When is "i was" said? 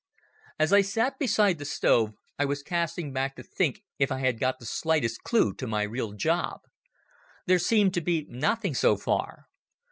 2.39-2.63